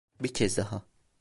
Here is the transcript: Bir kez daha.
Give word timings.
Bir 0.21 0.33
kez 0.33 0.57
daha. 0.57 0.83